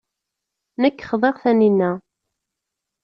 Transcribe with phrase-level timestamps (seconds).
[0.81, 1.91] Nekk xḍiɣ Taninna.